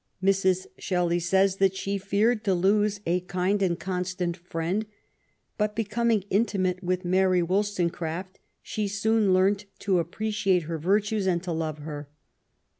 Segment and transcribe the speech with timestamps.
[0.23, 0.65] Mrs.
[0.79, 4.87] Shelley says that" she feared to lose a kind and con stant friend;
[5.59, 11.43] but, becoming intimate with Mary Woll stonecraft, she soon learnt to appreciate her virtues and
[11.43, 12.09] to love her.